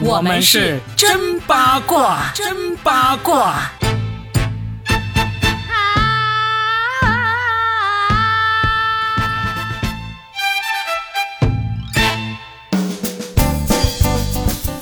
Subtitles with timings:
[0.00, 3.70] 我们是真八卦，真八卦。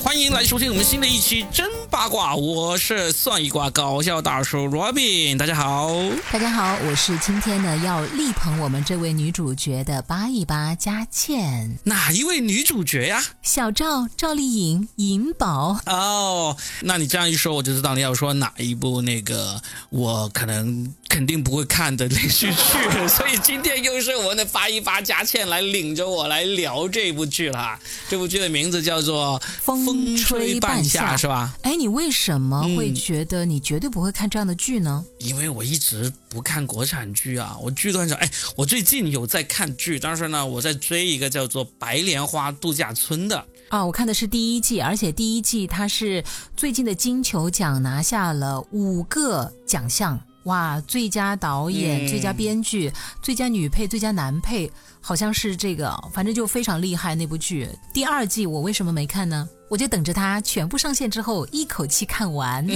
[0.03, 5.91] 欢迎来收听我们新的一期真八卦，我是算一卦搞笑大叔 Robin，大家好。
[6.31, 13.21] 大家好，我是今天呢要力捧我们这位女主角的八一八佳倩，哪一位女主角呀？
[13.43, 15.81] 小赵赵丽颖颖宝。
[15.87, 27.77] 哦，那你这样一说，我就知道你要说哪一部那个我可能肯定不会看的连续剧，所以今天又是我们的八一八佳倩来领着我来聊这部剧了。
[28.09, 31.53] 这部剧的名字叫做《风吹半夏》，是吧？
[31.63, 35.03] 哎，你为什么会觉得你绝对不会看这样的剧呢？
[35.17, 38.15] 因为我一直不看国产剧啊，我剧都很少。
[38.17, 43.47] 哎，我最近有在看剧，但是呢，我在追一个叫做《白莲花度假村》的。
[43.71, 46.23] 啊，我看的是第一季，而且第一季它是
[46.55, 50.79] 最近的金球奖拿下了五个奖项，哇！
[50.83, 57.67] 最佳导演、嗯最佳编剧、最佳女配、最佳男配，好像是这个，反正就非常厉害那部剧。
[57.91, 59.49] 第二季我为什么没看呢？
[59.71, 62.67] 我就等着它全部上线之后一口气看完。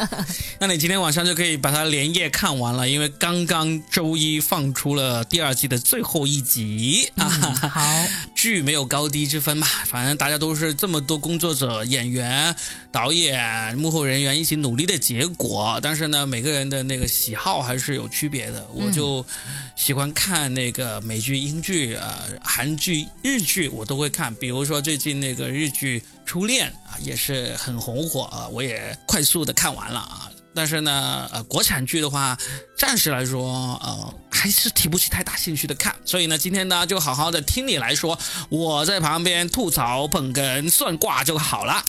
[0.58, 7.28] 那你今天晚上就可以把它连夜看完了，因为刚刚周一放出了第二季的最后一集啊。
[7.28, 8.06] 好，
[8.38, 12.54] 剧没有高低之分嘛，反正大家都是这么多工作者、演员、
[12.92, 15.80] 导演、幕后人员一起努力的结果。
[15.82, 18.64] 但是呢，每个人的那个喜好还是有区别的。
[18.72, 19.26] 我就
[19.74, 24.32] 喜欢看那个美剧、英剧、呃韩剧、日剧，我都会看。
[24.36, 30.30] 比如说最近那个日剧《初恋》啊，也是很红火啊，我也快速的看完了啊。
[30.58, 32.36] 但是呢，呃，国产剧的话，
[32.76, 35.94] 暂时来说，呃，还是提不起太大兴趣的看。
[36.04, 41.80] 所以呢，今天呢，就好好的听你来说，我在旁边吐槽、捧哏、算卦就好了。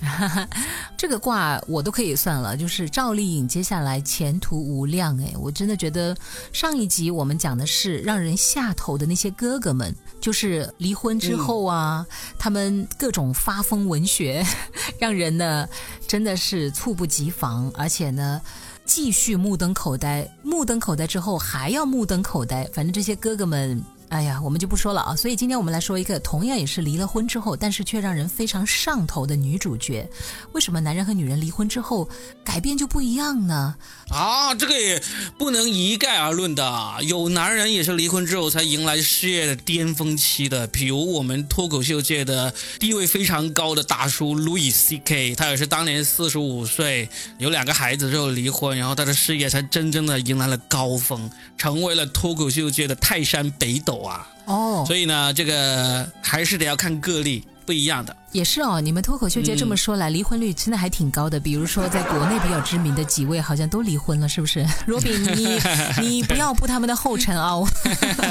[0.95, 6.15] 这个卦我都可以算了，就是赵丽颖接下来前途无量哎，我真的觉得
[6.53, 12.05] 上一集我们讲的是让人下头的那些哥哥们，就是离婚之后啊，
[12.37, 14.45] 他们各种发疯文学，
[15.01, 15.67] 让人呢
[16.07, 18.39] 真的是猝不及防，而且呢。
[18.85, 25.15] 继续目瞪口呆，目瞪口呆之后还要目瞪口呆，反正这些哥哥们，哎呀，我们就不说了啊。
[25.15, 30.09] 所以今天我们来说一个同样也是离了婚之后，但是却让人非常上头的女主角。
[30.51, 32.09] 为什么男人和女人离婚之后
[32.43, 33.75] 改变就不一样呢？
[34.09, 35.01] 啊，这个也
[35.37, 36.97] 不能一概而论的。
[37.03, 54.27] 有男人也是离婚之后才迎来事业的巅峰期的，比如我们脱口秀界的地位非常高的大叔 Louis C.K.，他也是当年四十五岁，有两个孩子之后离婚，然后他的事业才真正的迎来了高峰，成为了脱口秀界的泰山北斗啊。
[54.45, 58.15] 哦，所以呢，这个还是得要看个例，不一样的。
[58.31, 61.39] 也是哦，你们脱口秀界这么说来，离婚率真的还挺高的。
[61.39, 64.65] 比如说，在国内比较知名的几位，好像都离婚了，是不是？
[64.85, 65.59] 罗 比，你
[65.99, 67.55] 你不要步他们的后尘啊！
[67.57, 67.67] 我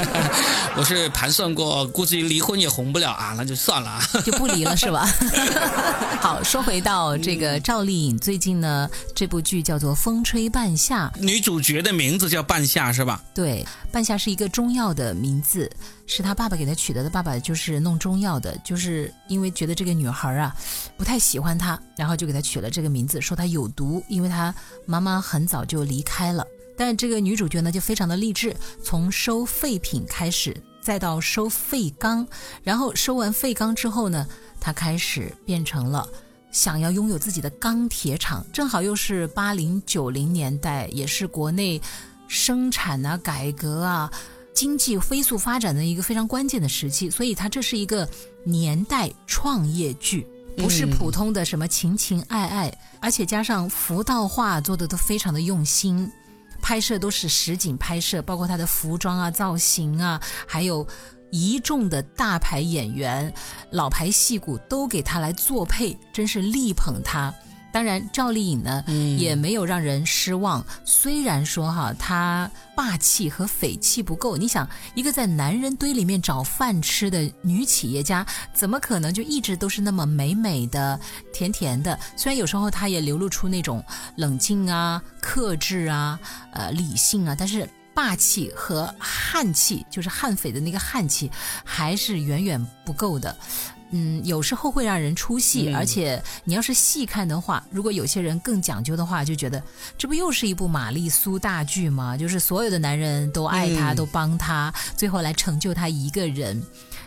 [0.77, 4.01] 我是盘算过，估计离婚也红不了啊，那就算了啊。
[4.23, 5.05] 就不离了是吧？
[6.21, 13.21] 好，说回到这个赵丽颖，最近呢，这部剧叫做《风吹半夏》，女主角的名字叫半夏是吧？
[13.33, 15.69] 对，半夏是一个中药的名字，
[16.07, 17.03] 是他爸爸给他取的。
[17.03, 20.55] 他爸爸就是弄中药的，就是因为觉得这个女孩啊
[20.97, 24.53] 不太喜欢他，然后就给他取了这个名字，说她有毒，因为她
[24.85, 26.45] 妈妈很早就离开了。
[26.77, 32.25] 但这个女主角呢，就非常的励志，从收废品开始，再到收废钢，
[32.63, 34.25] 然后收完废钢之后呢，
[34.59, 36.07] 她开始变成了。
[36.51, 41.79] 想要拥有自己的钢铁厂，正好又是八零九零年代，也是国内
[42.27, 44.11] 生产啊、改革啊、
[44.59, 48.05] 经济飞速发展的一个非常关键的时期，所以它这是一个
[48.43, 50.27] 年代创业剧，
[50.57, 56.11] 不是普通的什么情情爱爱，而且加上服道化做的都非常的用心。
[56.61, 60.85] 拍摄都是实景拍摄，包括他的服装啊、造型啊，还有
[61.31, 63.33] 一众的大牌演员、
[63.71, 67.33] 老牌戏骨都给他来做配，真是力捧他。
[67.71, 68.83] 当然，赵丽颖呢、
[69.17, 70.65] 也没有让人失望。
[70.83, 74.35] 虽然说哈，她霸气和匪气不够。
[74.35, 80.99] 你想，一个在男人堆里面找饭吃的女企业家，怎么可能就一直都是那么美美的、
[81.31, 81.97] 甜甜的？
[82.15, 83.83] 虽然有时候她也流露出那种
[84.15, 86.19] 冷静啊、克制啊、
[86.51, 87.69] 呃理性啊，但是。
[87.93, 91.29] 霸气和悍气，就是悍匪的那个悍气，
[91.63, 93.35] 还是远远不够的。
[93.91, 99.61] 嗯，有时候会让人出戏，嗯而且你要是细看的话，如果有些人更讲究的话，就觉得
[99.97, 102.15] 这不又是一部玛丽苏大剧吗？
[102.15, 106.61] 就是所有的男人都爱她，嗯都帮她，最后来成就她一个人。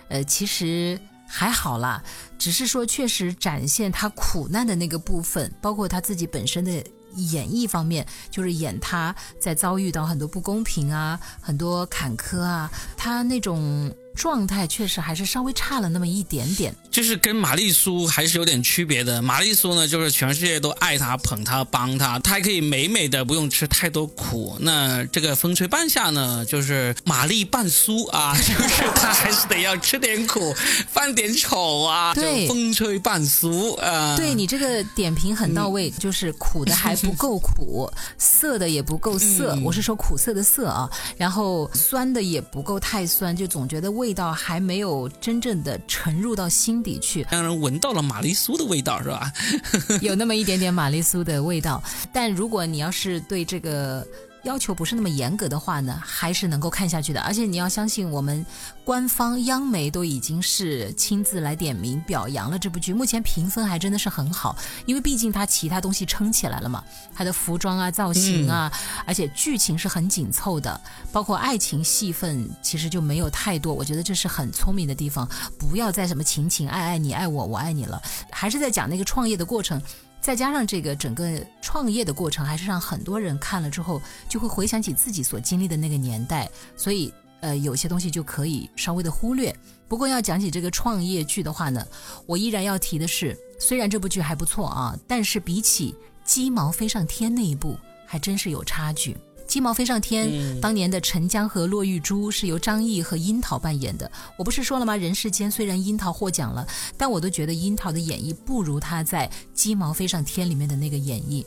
[0.09, 2.03] 呃，其实还好啦，
[2.37, 6.85] 只是说确实展现她苦难的那个部分，包括她自己本身的
[7.17, 13.95] 演绎方面，就是演他在遭遇到很多不公平啊，很多坎坷啊，他那种。
[14.15, 19.23] 状态确实还是稍微差了那么一点点，就是跟玛丽苏还是有点区别的。
[19.23, 24.57] 玛丽苏呢，就是全世界都爱她、捧她、帮她，她还可以美美的不用吃太多苦。
[24.61, 30.53] 那这个风吹半夏呢，就是玛丽半苏啊， 就是她还是得要吃点苦，
[30.89, 32.13] 犯点丑啊。
[32.13, 34.15] 对，风吹半苏啊。
[34.17, 39.59] 对你这个点评很到位，就是苦的还不够苦，涩的也不够涩。
[39.65, 43.91] 我是说苦涩的涩啊，然后酸的也不够太酸，就总觉得。
[44.02, 49.31] 味道还没有真正的沉入到心底去，让人闻到了玛丽苏的味道，是吧？
[50.01, 54.07] 有那么一点点玛丽苏的味道，但如果你要是对这个。
[54.43, 57.21] 要求不是那么严格的话呢，还是能够看下去的。
[57.21, 58.45] 而且你要相信，我们
[58.85, 64.57] 官方央媒都已经是亲自来点名表扬了这部剧，目前评分还真的是很好。
[64.85, 66.83] 因为毕竟它其他东西撑起来了嘛，
[67.15, 68.73] 它的服装啊、造型啊，
[69.07, 70.81] 而且剧情是很紧凑的，
[71.13, 73.73] 包括爱情戏份其实就没有太多。
[73.73, 79.81] 我觉得这是很聪明的地方，不要再什么情情爱爱，你爱我，我爱你了，还是在讲那个创业的过程。
[80.23, 89.55] 再加上这个整个创业的过程，还是让很多人看了之后就会回想起自己所经历的那个年代，所以呃有些东西就可以稍微的忽略。
[89.89, 91.85] 不过要讲起这个创业剧的话呢，
[92.25, 95.93] 我依然要提的是，虽然这部剧还不错啊，但是比起
[96.25, 97.77] 《鸡毛飞上天》那一部，
[98.07, 99.17] 还真是有差距。
[99.53, 104.11] 鸡毛飞上天，当年的陈江和骆玉珠是由张译和樱桃扮演的。
[104.39, 104.97] 我不是说了吗？
[104.97, 106.67] 人世间虽然樱桃获奖了，
[106.97, 111.45] 但我都觉得樱桃的演绎不如他在《鸡毛飞上天》里面的那个演绎。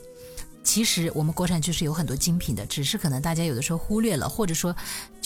[0.62, 4.72] 其实我们国产剧是有很多精品的，只是可能大家有的时候忽略了，或者说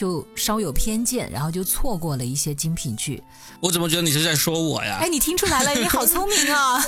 [0.01, 3.23] 就稍有偏见，然后就错过了一些精品剧。
[3.61, 4.97] 我怎么觉得你是在说我呀？
[4.99, 6.83] 哎，你听出来了，你好聪明啊！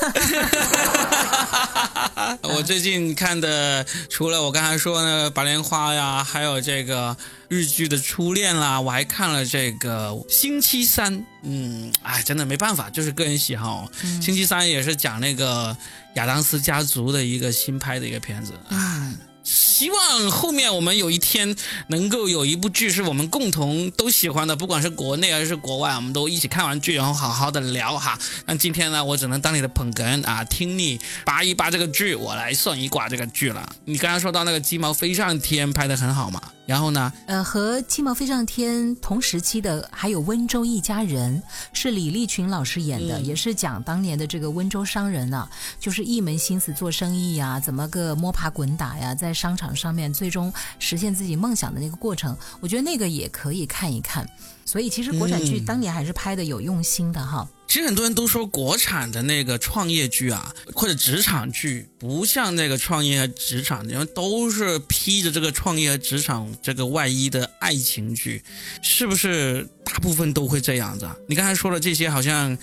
[2.41, 7.14] 我最近看的，除了我刚才说那个《白莲花》呀，还有这个
[7.49, 11.12] 日剧的《初恋》啦，我还看了这个《星期三》。
[11.43, 13.87] 嗯，哎，真的没办法，就是个人喜好。
[14.25, 15.76] 《星期三》也是讲那个。
[16.14, 19.14] 亚当斯家族的一个新拍的一个片子啊。
[19.42, 21.54] 希望后面我们有一天
[21.88, 28.18] 能够有一部剧是我们共同都喜欢的，不管是国内还是国外，我们都一起看完剧，然后好好的聊哈。
[28.46, 33.68] 那今天呢，我只能当你的捧哏啊，听你扒一扒这个剧，我来算一卦这个剧了。
[33.84, 36.40] 你刚刚说到那个鸡毛飞上天拍的很好嘛？
[36.64, 37.12] 然后呢？
[37.26, 41.42] 呃，和《鸡毛飞上天》同时期的还有《温州一家人》，
[41.82, 45.49] 是李立群老师演的，也是讲当年的这个温州商人呢，
[45.81, 52.37] 就是一门心思做生意呀，怎么个摸爬滚打呀，在商场上面最终实现自己梦想的那个过程。
[52.61, 54.25] 我觉得那个也可以看一看。
[54.64, 57.49] 所以其实国产剧当年还是拍的有用心的哈。
[57.72, 68.44] 其实很多人都说国产的那个创业剧啊，或者职场剧，不像那个创业和职场，因为都是披着这个创业和职场这个外衣的爱情剧，
[68.82, 69.66] 是不是？
[69.86, 71.06] 大部分都会这样子。
[71.06, 72.56] 啊你刚才说的这些，好像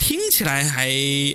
[0.00, 0.88] 听起来还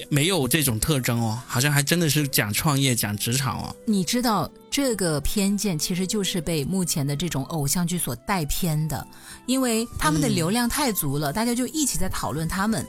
[0.09, 3.73] 没有这种特征哦，好像还真的是讲创业、讲职场哦。
[3.85, 9.07] 你知道这个偏见其实就是被目前的这种偶像剧所带偏的，
[9.45, 12.85] 因为他们的流量太足了，大家就一起在讨论他们。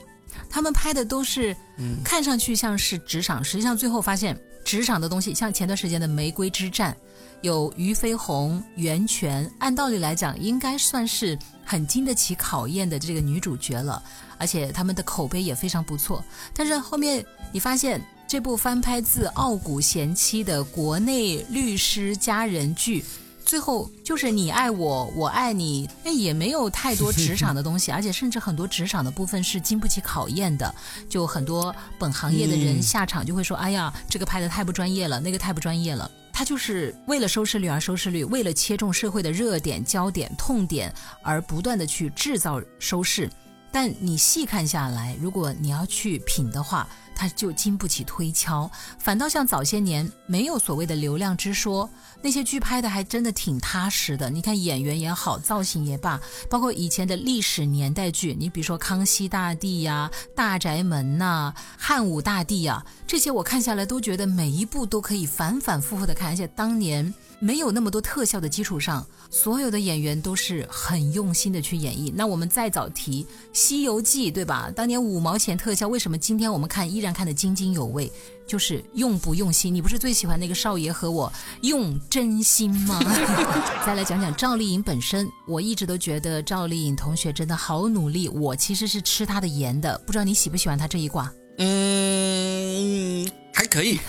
[0.49, 1.55] 他们拍的都是，
[2.03, 6.93] 看上去像是职场，实际上最后发现职场的东西，像前段时间的《玫瑰之战》，
[7.41, 14.01] 有俞飞鸿、袁泉，按道理来讲应该算是很经得起考验的这个女主角了，
[14.37, 16.23] 而且他们的口碑也非常不错。
[16.53, 23.03] 但是后面你发现这部翻拍自《傲骨贤妻》的国内律师家人剧。
[23.45, 30.73] 最后就是你爱我，我爱你，那，也没有太多职场的东西，而且甚至很多职场的部分是经不起考验的。
[31.07, 43.29] 就很多本行业的人下场就会说：“哎呀，这个拍的太不专业了，那个太不专业了。”他就是为了收视率而收视率，为了切中社会的热点、焦点、痛点而不断的去制造收视。
[43.73, 48.69] 但你细看下来，如果你要去品的话，它就经不起推敲。
[48.99, 51.89] 反倒像早些年没有所谓的流量之说。
[52.21, 67.13] 那些剧拍的还真的挺踏实的，你看演员也好，造型也罢，包括以前的历史年代剧，你比如说《康熙大帝》呀、《大宅门》呐、《汉武大帝》呀，这些我看下来都觉得每一部都可以反反复复的看，而且当年
[67.43, 72.09] 没有那么多特效的基础上，所有的演员都是很用心的去演绎。
[72.15, 73.21] 那我们再早提
[73.51, 74.71] 《西游记》，对吧？
[74.73, 78.09] 当年五毛钱特效，为什么今天我们看依然看得津津有味？
[78.47, 79.75] 就是用不用心？
[79.75, 81.29] 你不是最喜欢那个少爷和我
[81.63, 82.97] 用真心吗？
[83.85, 90.01] 再来讲讲赵丽颖本身，我一直都觉得赵丽颖同学真的好努力，我其实是吃她的盐的。
[90.05, 91.29] 不知道你喜不喜欢她这一卦？
[91.57, 93.29] 嗯，
[93.63, 93.99] 还可以。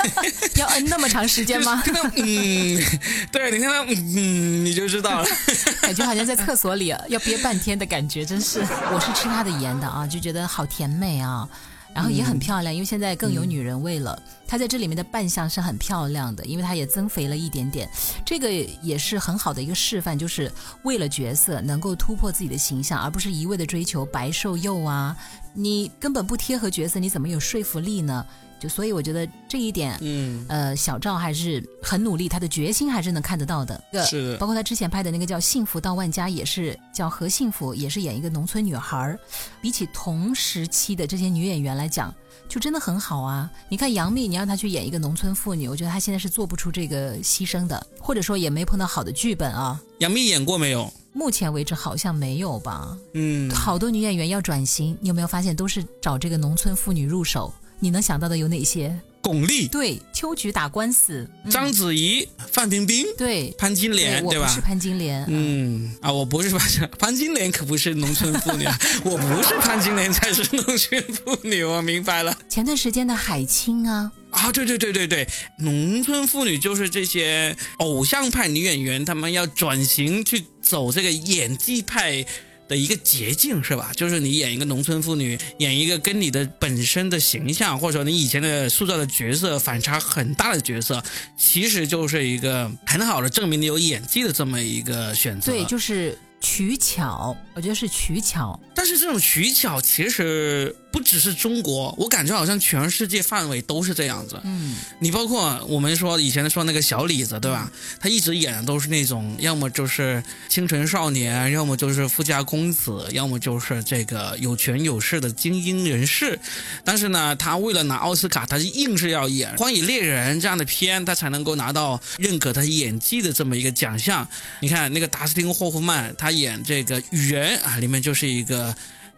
[0.56, 1.82] 要摁那么长时间吗？
[2.16, 2.82] 嗯，
[3.30, 5.28] 对，你看到，嗯，你就知道了。
[5.82, 8.60] 感觉好像在厕所里要憋半天的感觉，真是。
[8.60, 11.48] 我是吃她的盐的啊，就觉得好甜美啊。
[11.94, 14.18] 然后也很漂亮，因为现在更有女人味了。
[14.46, 17.86] 她在这里面的扮相是很漂亮的，因为她也增肥了一点点，
[18.24, 18.50] 这个
[18.80, 20.50] 也是很好的一个示范，就是
[20.84, 25.14] 为了角色能够突破自己的形象，而不是一味的追求白瘦幼啊。
[25.52, 28.24] 你根本不贴合角色，你怎么有说服力呢？
[28.62, 33.82] 就所以我觉得这一点，嗯，呃，小赵还是很努力，他的决心还是能看得到的。
[34.04, 39.18] 是，包括他之前拍的那个叫《幸福到万家》，也是叫何幸福，也是演一个农村女孩儿。
[39.60, 42.14] 比起同时期的这些女演员来讲，
[42.48, 43.50] 就真的很好啊。
[43.68, 49.82] 你看杨幂，你让她去演一个农村妇女，我觉得她现在是做不出这个牺牲的，或者说也没碰到好的剧本啊。
[49.98, 50.92] 杨幂演过没有？
[51.14, 52.96] 目前为止好像没有吧。
[53.12, 57.52] 嗯，好多女演员要转型，你有没有发现都是找这个农村妇女入手？
[57.82, 58.96] 你能想到的有哪些？
[59.20, 64.46] 巩俐对，秋菊打官司，章子怡、范冰冰对，潘金莲对吧？
[64.48, 65.24] 我是潘金莲。
[65.28, 68.64] 嗯啊，我不是潘潘金莲，可不是农村妇女，
[69.04, 72.36] 我不是潘金莲才是农村妇女，我明白了。
[72.48, 82.24] 前段时间的海清啊啊，对对对对对，农村妇女就是这些偶像派女演员，她们要转型去走这个演技派。
[82.72, 83.92] 的一个捷径是吧？
[83.94, 91.02] 就是你演一个农村妇女，演一个跟你的本身的形象，或者说你以前的塑造的角色反差很大的角色，
[91.36, 95.52] 其实就是一个很好的证明你有演技的这么一个选择。
[95.52, 98.60] 对，就是取巧，我觉得是取巧。
[98.74, 100.76] 但是这种取巧其实。
[100.92, 104.38] 不只是中国，我感觉好像全世界范围都是这样子。
[104.44, 107.72] 嗯，你包括我们说以前说那个小李子，对吧？
[107.98, 116.38] 他一直演的都是那种，要么就是清纯少年，要么就是富家公子，要么就是这个有权有势的精英人士。
[116.84, 124.28] 但是呢，他为了拿奥斯卡，他就硬是要演《荒野猎人》这样的片，他才能够拿到认可他演技的这么一个奖项。
[124.60, 128.74] 你看那个达斯汀霍夫曼，他演这个雨人啊，里面就是一个。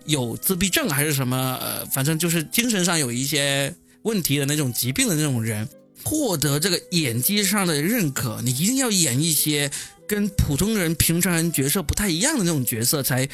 [0.06, 1.58] 有自闭症还是什么？
[1.62, 5.66] 呃，反正就是精神上有一些问题的那种疾病的那种人，
[6.04, 9.70] 获得这个演技上的认可，你一定要演一些
[10.06, 13.26] 跟普通人、平常人角色不太一样的那种角色，才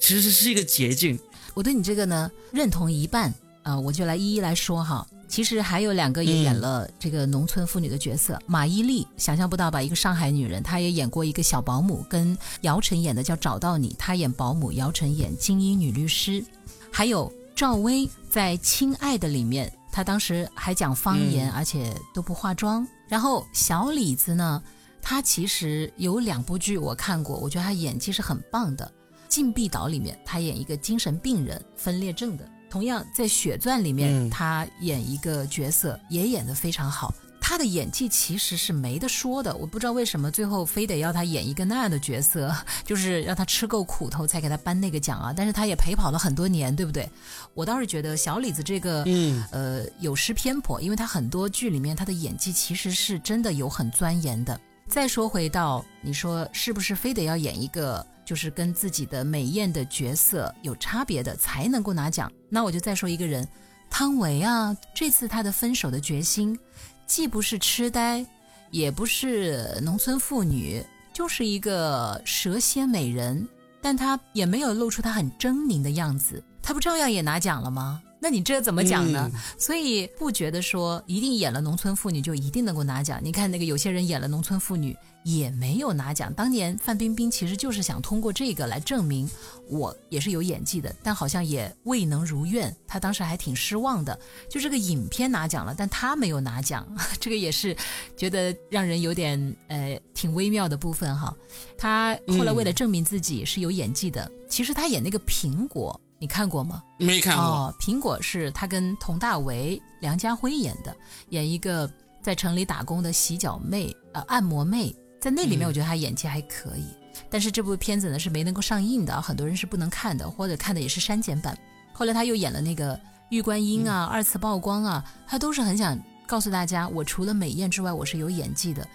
[0.00, 1.18] 其实是一个捷径。
[1.52, 3.30] 我对你这个呢认同一半
[3.62, 5.06] 啊，我就来一一来说哈。
[5.26, 9.82] 其实还有两个也演了这个农村妇女的角色，马伊琍，想象不到吧？
[9.82, 16.44] 一个上海女人，她也演过一个小保姆，跟姚晨演的叫《找到你》，她演保姆，姚晨演精英女律师。
[16.92, 22.86] 还有赵薇在《亲爱的》里面，她当时还讲方言，而且都不化妆。
[23.08, 24.62] 然后小李子呢，
[25.02, 28.84] 她其实有两部剧我看过，我觉得她演技是很棒的，
[29.28, 32.48] 《禁闭岛》里面她演一个精神病人，分裂症的。
[32.74, 37.14] 同样在《血钻》里面，他演一个角色也演得非常好。
[37.40, 42.52] 他的演技其实是没得说的，我不知道为什么最后非得要他演一个那样的角色，
[42.84, 45.32] 就是让他吃够苦头才给他颁那个奖啊。
[45.32, 47.08] 但是他也陪跑了很多年，对不对？
[47.54, 54.60] 我倒是觉得小李子这个，嗯，呃，有失偏颇，因为他很多剧里面他的演技其实是真的有很钻研的。
[54.88, 58.04] 再说回到你说是不是非得要演一个？
[58.24, 62.30] 就是跟自己的美艳的角色有差别的才能够拿奖。
[62.48, 63.46] 那我就再说一个人，
[63.90, 66.58] 汤唯啊，这次她的分手的决心，
[67.06, 68.24] 既不是痴呆，
[68.70, 73.46] 也不是农村妇女，就是一个蛇蝎美人。
[73.80, 78.02] 但她也没有露出她很狰狞的样子，她不照样也拿奖了吗？
[78.24, 79.30] 那你这怎么讲呢？
[79.58, 83.20] 所以不觉得说一定演了农村妇女就一定能够拿奖。
[83.22, 86.32] 你看那个有些人演了农村妇女也没有拿奖。
[86.32, 89.28] 当年范冰冰其实就是想通过这个来证明
[89.68, 92.74] 我也是有演技的，但好像也未能如愿。
[92.88, 94.18] 她当时还挺失望的。
[94.48, 96.88] 就这个影片拿奖了，但她没有拿奖，
[97.20, 97.76] 这个也是
[98.16, 101.36] 觉得让人有点呃挺微妙的部分哈。
[101.76, 106.00] 她后来为了证明自己是有演技的，其实她演那个苹果。
[106.18, 106.82] 你看过吗？
[106.98, 107.44] 没看过。
[107.44, 110.96] 哦，苹果是他跟佟大为、梁家辉演的，
[111.30, 111.90] 演一个
[112.22, 114.94] 在城里打工的洗脚妹，呃，按摩妹。
[115.20, 116.84] 在那里面，我觉得他演技还可以。
[117.30, 121.56] 但是这部片子呢是没能够上映的，很多人是不能看的，或者看的也是删减版。
[121.92, 122.94] 后来他又演了那个
[123.30, 128.86] 《玉观音》啊，二次曝光啊，他都是很想告诉大家，我除了美艳之外，我是有演技的。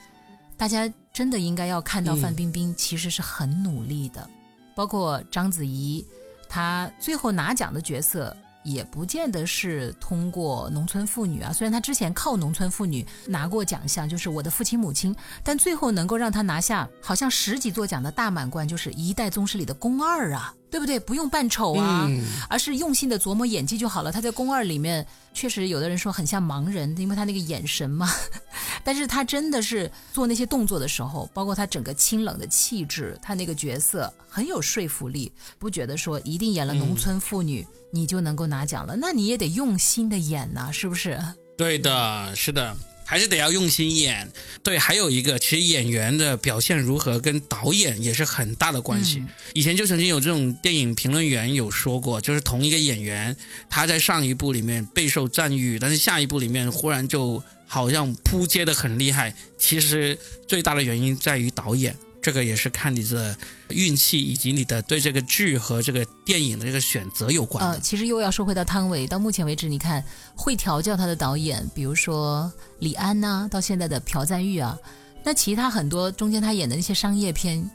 [0.55, 4.29] 大家真的应该要看到范冰冰其实是很努力的，
[4.75, 6.05] 包括章子怡。
[6.49, 8.35] 他最后拿奖的角色。
[8.61, 20.99] 也不见得是通过农村妇女啊，虽然他之前靠农村妇女拿过奖项，就是我的父亲母亲，但最后能够让他拿下好像十几座奖的大满贯，就是一代宗师里的宫二啊，对不对？
[20.99, 22.09] 不用扮丑啊，
[22.49, 24.11] 而是用心的琢磨演技就好了。
[24.11, 28.09] 他在宫二里面确实有的人说很像盲人，因为他那个眼神嘛，
[28.83, 37.67] 但是他真的是做那些动作的时候，包括他整个清冷的气质，他那个角色很有说服力，不觉得说一定演了农村妇女。
[37.91, 41.19] 你就能够拿奖了，那你也得用心的演呐，是不是？
[41.57, 42.77] 对的，是的，
[43.09, 44.31] 还是得要用心演。
[44.61, 49.23] 对，还有一个，其实演员的表现如何跟导演也是很大的关系。
[49.55, 53.35] 以前就曾经有这种电影评论员有说过，就是同一个演员，
[53.67, 59.33] 他在上一部里面备受赞誉，但是下一部里面忽然就好像扑街的很厉害。
[59.57, 60.15] 其实
[60.47, 61.95] 最大的原因在于导演。
[62.21, 63.35] 这个也是看你的
[63.69, 67.65] 运气，以及你的对这个剧和这个电影的这个选择有关。
[67.65, 70.03] 呃，其实又要说回到汤唯，到目前为止，你看
[70.35, 74.77] 会调教他的导演，比如说李安呐，到现在的朴赞玉啊，
[75.23, 77.69] 那其他很多中间他演的那些商业片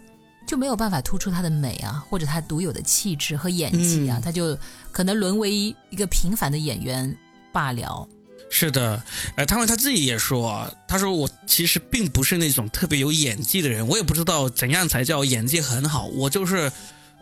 [0.47, 4.59] 就没有办法突出他的美啊，或者他独有的气质和演技啊，他就
[4.93, 7.17] 可能沦为一个平凡的演员
[7.51, 8.07] 罢了。
[8.51, 9.03] 是的，
[9.37, 16.71] 呃，汤唯他自己也说，他说我其实并不是那种特别有演技的人，我也不知道怎样才叫演技很好，我就是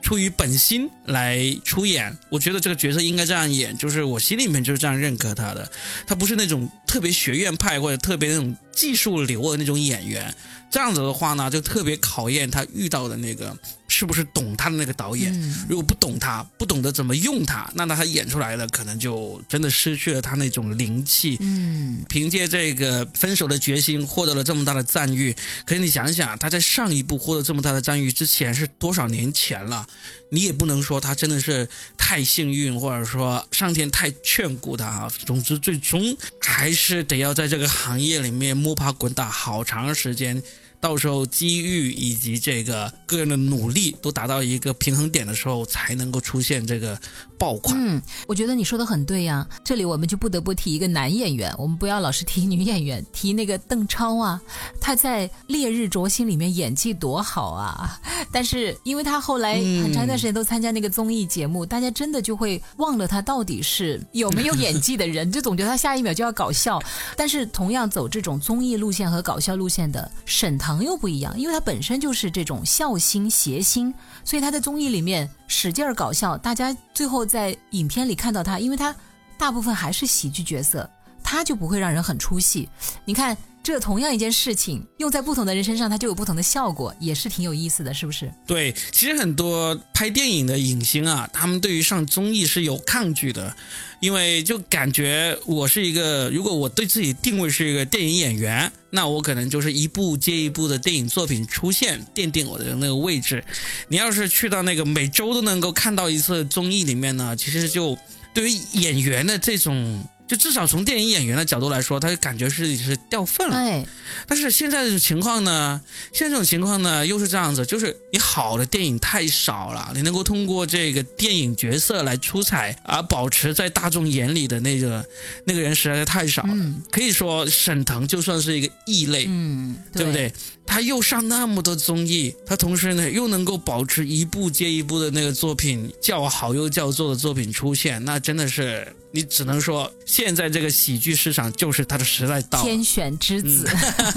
[0.03, 5.71] 出于本心来出演，我觉得这个角色应该这样演，就是我心里面就是这样认可他的，
[6.07, 10.35] 他不是那种特别学院派或者特别那种技术流的那种演员。
[10.71, 13.57] 这样子的话呢，就特别考验他遇到的那个
[13.93, 15.31] 是不是懂他的那个导演。
[15.69, 21.37] 如果不懂他，不懂得怎么用他，那他演出来了可能就真的失去了他那种灵气。
[21.41, 25.37] 嗯，凭借这个分手的决心获得了这么大的赞誉。
[25.67, 29.87] 可是你想想，他在上一部获得这么大的赞誉之前是多少年前了？
[30.31, 31.69] 你也不能说他真的是
[31.99, 35.13] 太幸运，或者说上天太眷顾他啊。
[35.27, 40.43] 总之，最终还是得要在这个行业里面摸爬滚打好长时间。
[40.83, 46.99] 到时候机遇以及这个个人的努力都达到一个平衡点的时候，才能够出现这个
[47.39, 47.79] 爆款。
[47.79, 49.47] 嗯，我觉得你说的很对呀。
[49.63, 54.43] 这里我们就不得不提一个男演员，我们不要老是提女演员，提那个邓超啊，
[54.81, 58.01] 他在《烈日灼心》里面演技多好啊！
[58.33, 66.83] 但是因为他后来很长一段时间都参加那个综艺节目，大家真的就会忘了他到底是有没有演技的人，就总觉得他下一秒就要搞笑。
[67.17, 70.72] 但是同样走这种综艺路线和搞笑路线的沈腾。
[70.77, 73.93] 朋友不一样，因为他本身就是这种孝心谐星，
[74.25, 76.37] 所以他在综艺里面使劲儿搞笑。
[76.37, 78.95] 大家最后在影片里看到他，因为他
[79.37, 80.89] 大部分还是喜剧角色，
[81.23, 82.69] 他就不会让人很出戏。
[83.05, 83.37] 你看。
[83.63, 88.33] 这同样一件事情用在不同的人身上，它就有不同的效果，也是挺有意思的，是不是？
[88.47, 93.55] 对，其实很多拍电影的影星啊，他们对于上综艺是有抗拒的，
[94.01, 103.45] 因为就感觉我是一个，如果我对自己定位是一个电影演员，那我可能就是一部接一部的电影作品出现，奠定我的那个位置。
[103.87, 107.97] 你要是去到那个每周都能够看到一次综艺里面呢，其实就
[108.35, 110.05] 对于演员的这种。
[110.29, 113.57] 就至少从电影演员的角度来说，他就感觉是是掉份了。
[113.57, 113.85] 哎，
[114.27, 115.81] 但是现在这种情况呢，
[116.13, 125.05] 现在这种情况呢，又是这样子，就是你好的电影太少了，你能够通过这个电影角色来出彩，而保持在大众眼里的那个
[125.45, 126.55] 那个人实在是太少了。
[126.91, 130.33] 可以说，沈腾就算是一个异类，嗯，对不对？
[130.65, 138.91] 他又上那么多综艺，他同时呢又能够保持一部接一部的那个作品叫好又叫座的作品出现，那真的是。
[139.15, 143.67] 你只能说，现在这个喜剧市场就是他的时代到天选之子。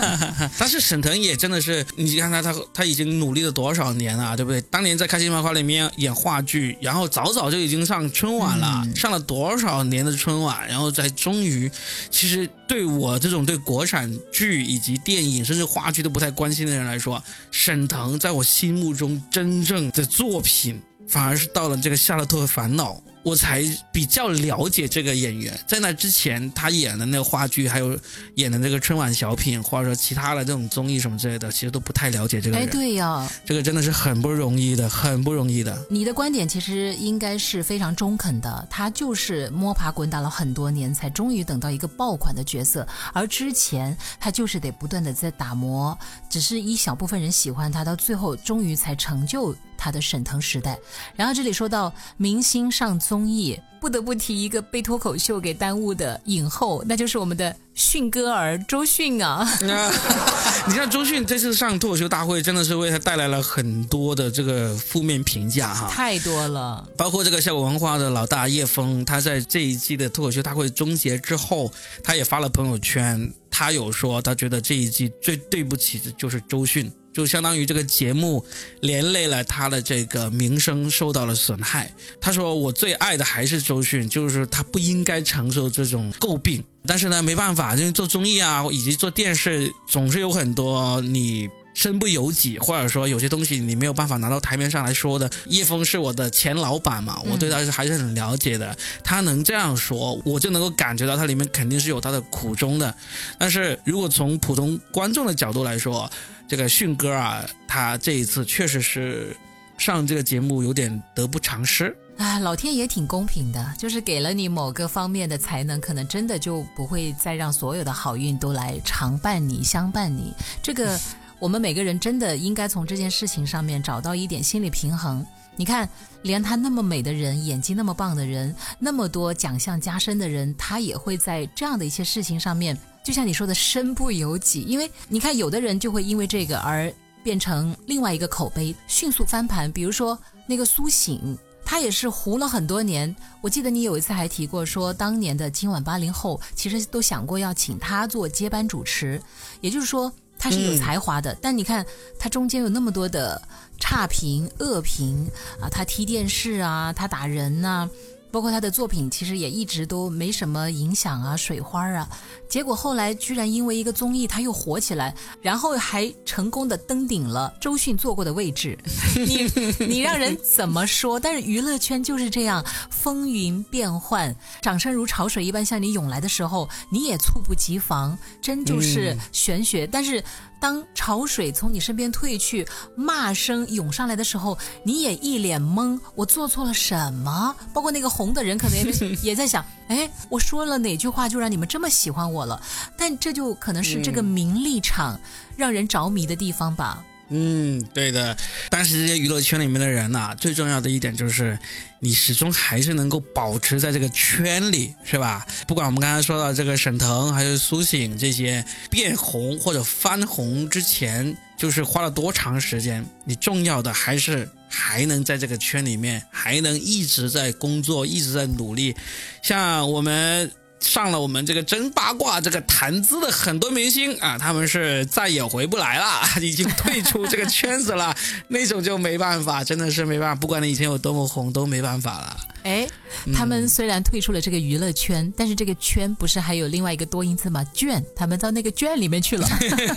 [0.59, 4.59] 但是沈腾也真的是，你看他他他已经努力了多少年了，对不对？
[4.63, 11.71] 当年在《开心麻花》里面演话剧，然后早早就已经上春晚了，上了多少年的春晚，然后才终于，
[12.11, 22.93] 其实对我这种对国产剧以及电影甚至话剧都不太关心的人来说，沈腾在我心目中真正的作品，反而是到了这个《夏洛特烦恼》。
[23.25, 27.97] 我才比较了解这个演员，在那之前，他演的那个话剧，还有
[28.35, 32.67] 演的那个春晚小品，或者说其他的这种综艺什么之类的，其实都不太了解这个人。
[32.67, 35.75] 哎，对呀，这个真的是很不容易的，很不容易的。
[35.89, 45.97] 你的观点其实应该是非常中肯的，他就是摸爬滚打了很多年，才终于等到一个爆款的角色，而之前他就是得不断的在打磨，
[46.29, 49.55] 只是一小部分人喜欢他，到最后终于才成就。
[49.85, 50.75] 他的沈腾时代。
[51.15, 59.47] 然后这里说到明星上综艺，不得不提一个被脱口秀给耽误的影后，那就是我们的迅哥儿周迅啊。
[60.67, 66.83] 你看周迅这次上脱口秀大会，真的是为他带来了很多的这个负面评价哈，太多了。
[66.97, 71.71] 包括这个效果文化的老大叶枫，他在这一季的脱口秀大会终结之后，
[72.03, 76.91] 他也发了朋友圈，他有说他觉得这一季最对不起的就是周迅。
[77.15, 78.45] 就相当于这个节目
[78.81, 81.89] 连累了他的这个名声受到了损害。
[82.19, 86.61] 他说：“我最爱的还是周迅，就是他不应该承受这种诟病。
[86.85, 95.29] 但是呢，没办法，因为做综艺啊，以及做电视，总是有很多你身不由己，或者说有些东西你没有办法拿到台面上来说的。
[95.45, 98.75] 叶枫是我的前老板嘛，我对他是还是很了解的。
[99.03, 102.95] 他能这样说，我就能够感觉到他里面肯定是有他的苦衷的。
[103.37, 106.09] 但是如果从普通观众的角度来说，
[106.47, 109.35] 这个迅哥啊，他这一次确实是
[109.77, 111.95] 上这个节目有点得不偿失。
[112.17, 120.33] 啊，老天也挺公平的，就是给了你某个方面的才能，可能真的就不会再让所有的好运都来常伴你、相伴你。
[120.63, 120.97] 这个
[121.39, 125.25] 我们每个人真的应该从这件事情上面找到一点心理平衡。
[125.57, 125.87] 你看，
[126.23, 132.77] 连他那么美的人，演技那么棒的人，那么多奖项加身的人，他也会在这样的一些事情上面。
[133.03, 136.91] 就像你说的，身不由己，因为你看，有的人就会因为这个而
[137.23, 139.71] 变成另外一个口碑，迅速翻盘。
[139.71, 143.15] 比如说那个苏醒，他也是糊了很多年。
[143.41, 149.21] 我记得你有一次还提过，说当年的今晚八零后其实都想过要请他做接班主持，
[149.61, 151.35] 也就是说他是有才华的。
[151.41, 151.85] 但你看
[152.19, 153.41] 他中间有那么多的
[153.79, 155.27] 差评、恶评
[155.59, 157.89] 啊，他踢电视啊，他打人呐。
[158.35, 162.05] 包括他的作品，其实也一直都没什么影响啊，水花啊。
[162.49, 168.77] 结果后来居然因为一个综艺，他又火起来，然后还成功的登顶了周迅坐过的位置。
[169.15, 171.17] 你你让人怎么说？
[171.17, 179.87] 但是娱乐圈就是这样，风云变幻，掌声如潮水一般向你涌来的时候，你也猝不及防，真就是玄学。
[179.87, 180.21] 但是。
[180.57, 185.99] 当潮水从你身边退去，骂声涌上来的时候，你也一脸懵。
[186.15, 187.55] 我做错了什么？
[187.71, 192.61] 包括那个红的人，可能也 也在想：哎，我说了哪句话就让你们这么喜欢我了？
[192.97, 195.19] 但这就可能是这个名利场
[195.55, 197.03] 让人着迷的地方吧。
[197.29, 198.37] 嗯，对的。
[198.69, 201.57] 但是这些娱乐圈里面的人呐，最重要的一点就是，
[201.99, 205.43] 你始终还是能够保持在这个圈里，是吧？
[205.67, 213.03] 不管我们刚才说到这个沈腾还是苏醒这些变红或者翻红之前，就是花了多长时间？
[213.23, 218.93] 你重要的还是还能在这个圈里面，还能一直在工作，一直在努力。
[219.41, 220.51] 像我们。
[220.81, 228.15] 上了我们这个真八卦这个谈资的很多明星啊，他们是再也回不来了，已经退出这个圈子了，
[228.49, 232.37] 那种就没办法，真的是没办法，不管你以前有多么红，都没办法了。
[232.65, 232.87] 哎，
[233.31, 237.63] 他们虽然退出了这个娱乐圈，但是这个圈不是还有另外一个多音字吗？
[237.75, 239.47] 圈，他们到那个圈里面去了，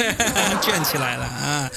[0.60, 1.70] 圈起来了啊！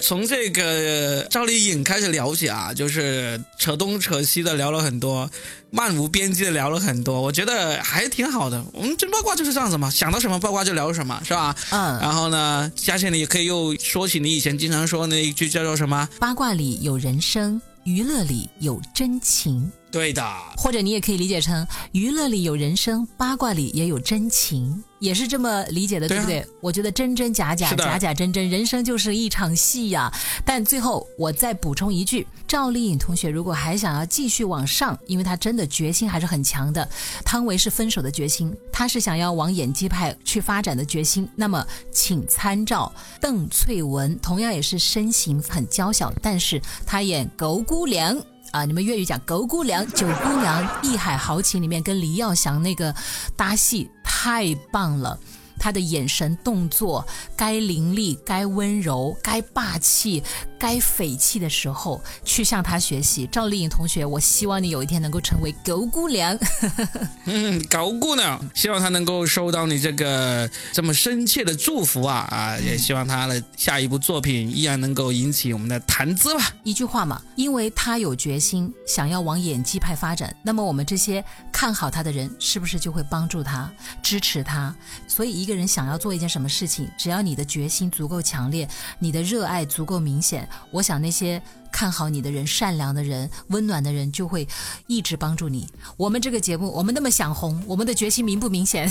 [0.00, 5.30] 从这个赵丽颖开始聊起啊，就是扯东扯西的聊了很多，
[5.70, 8.64] 漫无边际的聊了很多，我觉得还挺好的。
[8.72, 11.54] 我们真八卦就是这样子嘛，想到什么八卦就聊什么，是吧？
[11.70, 12.00] 嗯。
[12.00, 16.08] 然后呢，嘉倩你也可以又说起你以前经常说那一句叫做什么？
[16.18, 19.70] 八卦里有人生，娱乐里有真情。
[19.90, 20.22] 对的，
[20.56, 26.46] 或者你也可以理解成娱乐里有人生，八卦里也有真情，也是这么理解的，对不对？
[26.60, 30.12] 我觉得真真假假，假假真真，人生就是一场戏呀。
[30.44, 36.88] 但最后我再补充一句，赵丽颖同学如果还想要继续往上，因为她真的决心还是很强的。
[37.24, 41.28] 汤唯是分手的决心，她是想要往演技派去发展的决心。
[41.34, 48.16] 那么请参照邓萃雯，同样也是身形很娇小，但是她演狗姑娘。
[48.52, 52.94] 啊，你们粤语讲“狗姑娘”“九姑娘”《义海豪情》里面跟黎耀祥那个
[53.36, 55.18] 搭戏太棒了。
[55.60, 60.22] 他的眼神、动作，该凌厉、该温柔、该霸气、
[60.58, 63.28] 该匪气的时候，去向他学习。
[63.30, 66.36] 赵丽颖同学，我希望你有一天能够成为狗姑娘。
[67.26, 72.56] 嗯，狗姑娘，希望她能够收到你这个这么深切的祝福啊啊！
[72.58, 76.54] 也希望她的下一部作品依然能够引起我们的谈资吧。
[76.64, 83.70] 一句话嘛，因为她有决心想要往演技派发展，那么我们这些看好她的人，是不是就会帮助她、
[84.02, 84.74] 支持她？
[85.06, 85.49] 所以一。
[85.50, 88.68] 一个人想要做一件什么事情，只要你的决心足够强烈，
[89.00, 91.42] 你的热爱足够明显，我想那些。
[91.72, 94.44] 看好你的人、善良的人、温暖的人，就会
[94.88, 95.68] 一直帮助你。
[95.96, 98.90] 我们这个节目，我们那么想红，我们的决心明不明显？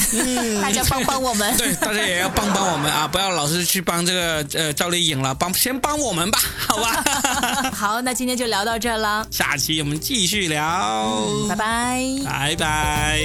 [0.62, 1.56] 大家帮帮我们。
[1.60, 3.06] 对，大家也要帮帮我们啊！
[3.06, 7.04] 不要老是去帮这个呃赵丽颖了，帮先帮我们吧， 好吧？
[7.76, 12.02] 好，那今天就聊到这了，下期我们继续聊，拜拜。
[12.24, 13.20] 拜拜。